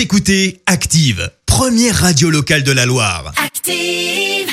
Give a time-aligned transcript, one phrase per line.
[0.00, 3.34] Vous écoutez Active, première radio locale de la Loire.
[3.36, 4.48] Active.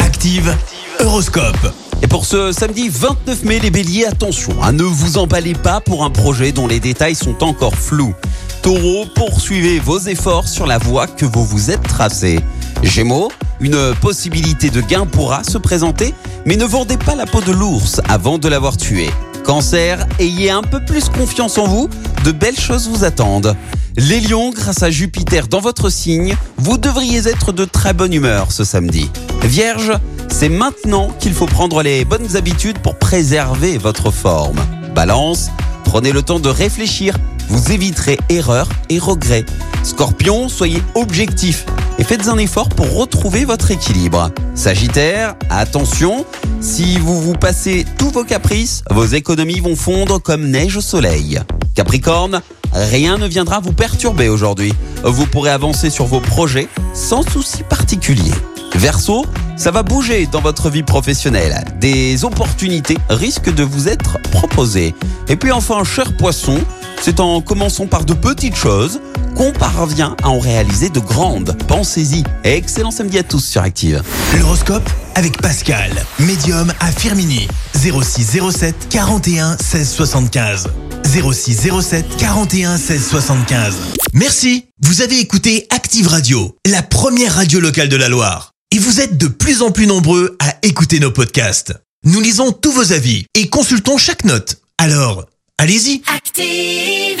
[0.00, 0.52] Active,
[0.98, 1.72] Horoscope.
[2.02, 6.02] Et pour ce samedi 29 mai, les béliers, attention, hein, ne vous emballez pas pour
[6.02, 8.16] un projet dont les détails sont encore flous.
[8.62, 12.40] Taureau, poursuivez vos efforts sur la voie que vous vous êtes tracée.
[12.82, 13.30] Gémeaux,
[13.60, 16.14] une possibilité de gain pourra se présenter,
[16.46, 19.08] mais ne vendez pas la peau de l'ours avant de l'avoir tué.
[19.44, 21.88] Cancer, ayez un peu plus confiance en vous,
[22.24, 23.56] de belles choses vous attendent.
[23.96, 28.52] Les lions, grâce à Jupiter dans votre signe, vous devriez être de très bonne humeur
[28.52, 29.10] ce samedi.
[29.42, 29.92] Vierge,
[30.28, 34.60] c'est maintenant qu'il faut prendre les bonnes habitudes pour préserver votre forme.
[34.94, 35.50] Balance,
[35.84, 37.16] prenez le temps de réfléchir,
[37.48, 39.44] vous éviterez erreurs et regrets.
[39.82, 41.66] Scorpion, soyez objectif
[42.00, 44.30] et faites un effort pour retrouver votre équilibre.
[44.54, 46.24] Sagittaire, attention,
[46.60, 51.38] si vous vous passez tous vos caprices, vos économies vont fondre comme neige au soleil.
[51.74, 52.40] Capricorne,
[52.72, 54.72] rien ne viendra vous perturber aujourd'hui.
[55.04, 58.32] Vous pourrez avancer sur vos projets sans souci particulier.
[58.76, 61.64] Verseau, ça va bouger dans votre vie professionnelle.
[61.80, 64.94] Des opportunités risquent de vous être proposées.
[65.28, 66.58] Et puis enfin, cher poisson,
[67.02, 69.00] c'est en commençant par de petites choses
[69.40, 71.56] qu'on parvient à en réaliser de grandes.
[71.66, 72.24] Pensez-y.
[72.44, 74.02] Excellent samedi à tous sur Active.
[74.38, 77.48] L'horoscope avec Pascal, médium à Firmini.
[77.74, 80.68] 0607 41 16 75.
[81.06, 83.76] 0607 41 16 75.
[84.12, 88.52] Merci, vous avez écouté Active Radio, la première radio locale de la Loire.
[88.72, 91.72] Et vous êtes de plus en plus nombreux à écouter nos podcasts.
[92.04, 94.60] Nous lisons tous vos avis et consultons chaque note.
[94.76, 95.24] Alors,
[95.56, 97.20] allez-y, Active.